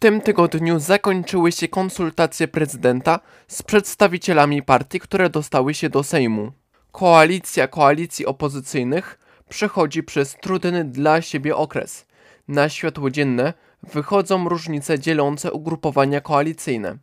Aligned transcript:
tym 0.00 0.20
tygodniu 0.20 0.78
zakończyły 0.78 1.52
się 1.52 1.68
konsultacje 1.68 2.48
prezydenta 2.48 3.20
z 3.48 3.62
przedstawicielami 3.62 4.62
partii, 4.62 5.00
które 5.00 5.30
dostały 5.30 5.74
się 5.74 5.88
do 5.88 6.02
Sejmu. 6.02 6.52
Koalicja 6.92 7.68
koalicji 7.68 8.26
opozycyjnych 8.26 9.18
przechodzi 9.48 10.02
przez 10.02 10.36
trudny 10.40 10.84
dla 10.84 11.22
siebie 11.22 11.56
okres. 11.56 12.06
Na 12.48 12.68
światło 12.68 13.10
dzienne 13.10 13.54
wychodzą 13.82 14.48
różnice 14.48 14.98
dzielące 14.98 15.52
ugrupowania 15.52 16.20
koalicyjne. 16.20 16.96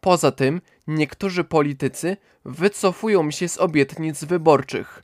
Poza 0.00 0.32
tym 0.32 0.60
niektórzy 0.86 1.44
politycy 1.44 2.16
wycofują 2.44 3.30
się 3.30 3.48
z 3.48 3.58
obietnic 3.58 4.24
wyborczych. 4.24 5.02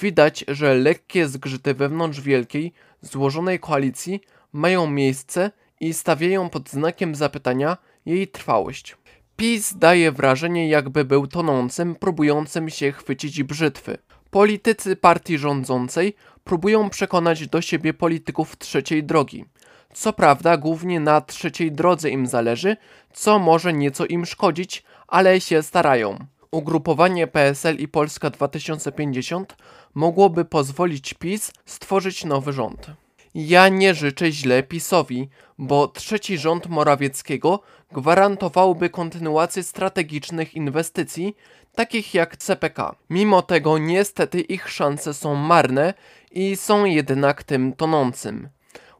Widać, 0.00 0.44
że 0.48 0.74
lekkie 0.74 1.28
zgrzyty 1.28 1.74
wewnątrz 1.74 2.20
wielkiej, 2.20 2.72
złożonej 3.00 3.60
koalicji 3.60 4.20
mają 4.52 4.86
miejsce 4.86 5.50
i 5.82 5.94
stawiają 5.94 6.50
pod 6.50 6.70
znakiem 6.70 7.14
zapytania 7.14 7.76
jej 8.06 8.28
trwałość. 8.28 8.96
PiS 9.36 9.74
daje 9.76 10.12
wrażenie, 10.12 10.68
jakby 10.68 11.04
był 11.04 11.26
tonącym, 11.26 11.94
próbującym 11.94 12.70
się 12.70 12.92
chwycić 12.92 13.42
brzytwy. 13.42 13.98
Politycy 14.30 14.96
partii 14.96 15.38
rządzącej 15.38 16.14
próbują 16.44 16.90
przekonać 16.90 17.48
do 17.48 17.60
siebie 17.60 17.94
polityków 17.94 18.58
trzeciej 18.58 19.04
drogi. 19.04 19.44
Co 19.92 20.12
prawda, 20.12 20.56
głównie 20.56 21.00
na 21.00 21.20
trzeciej 21.20 21.72
drodze 21.72 22.10
im 22.10 22.26
zależy, 22.26 22.76
co 23.12 23.38
może 23.38 23.72
nieco 23.72 24.06
im 24.06 24.26
szkodzić, 24.26 24.82
ale 25.08 25.40
się 25.40 25.62
starają. 25.62 26.18
Ugrupowanie 26.50 27.26
PSL 27.26 27.76
i 27.76 27.88
Polska 27.88 28.30
2050 28.30 29.56
mogłoby 29.94 30.44
pozwolić 30.44 31.14
PiS 31.14 31.52
stworzyć 31.66 32.24
nowy 32.24 32.52
rząd. 32.52 33.01
Ja 33.34 33.68
nie 33.68 33.94
życzę 33.94 34.32
źle 34.32 34.62
PiSowi, 34.62 35.28
bo 35.58 35.88
trzeci 35.88 36.38
rząd 36.38 36.66
Morawieckiego 36.66 37.60
gwarantowałby 37.92 38.90
kontynuację 38.90 39.62
strategicznych 39.62 40.54
inwestycji, 40.54 41.36
takich 41.74 42.14
jak 42.14 42.36
CPK. 42.36 42.94
Mimo 43.10 43.42
tego 43.42 43.78
niestety 43.78 44.40
ich 44.40 44.68
szanse 44.68 45.14
są 45.14 45.34
marne 45.34 45.94
i 46.30 46.56
są 46.56 46.84
jednak 46.84 47.42
tym 47.42 47.72
tonącym. 47.72 48.48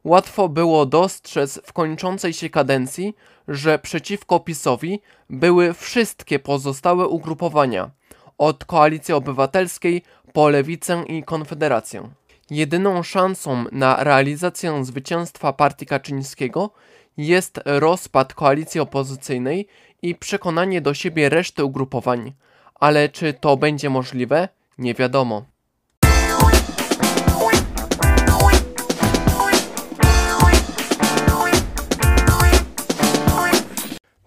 Łatwo 0.03 0.49
było 0.49 0.85
dostrzec 0.85 1.61
w 1.65 1.73
kończącej 1.73 2.33
się 2.33 2.49
kadencji, 2.49 3.15
że 3.47 3.79
przeciwko 3.79 4.39
PiSowi 4.39 5.01
były 5.29 5.73
wszystkie 5.73 6.39
pozostałe 6.39 7.07
ugrupowania, 7.07 7.91
od 8.37 8.65
Koalicji 8.65 9.13
Obywatelskiej 9.13 10.03
po 10.33 10.49
Lewicę 10.49 11.03
i 11.07 11.23
Konfederację. 11.23 12.09
Jedyną 12.53 13.03
szansą 13.03 13.65
na 13.71 14.03
realizację 14.03 14.85
zwycięstwa 14.85 15.53
partii 15.53 15.85
Kaczyńskiego 15.85 16.69
jest 17.17 17.59
rozpad 17.65 18.33
koalicji 18.33 18.79
opozycyjnej 18.79 19.67
i 20.01 20.15
przekonanie 20.15 20.81
do 20.81 20.93
siebie 20.93 21.29
reszty 21.29 21.63
ugrupowań, 21.63 22.33
ale 22.75 23.09
czy 23.09 23.33
to 23.33 23.57
będzie 23.57 23.89
możliwe, 23.89 24.49
nie 24.77 24.93
wiadomo. 24.93 25.45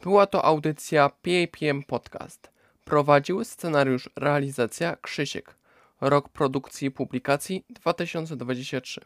Była 0.02 0.26
to 0.26 0.44
audycja 0.44 1.08
PAPM 1.08 1.82
Podcast. 1.82 2.50
Prowadził 2.84 3.44
scenariusz 3.44 4.10
realizacja 4.16 4.96
Krzysiek. 4.96 5.55
Rok 6.00 6.28
produkcji 6.28 6.88
i 6.88 6.90
publikacji 6.90 7.64
2023. 7.70 9.00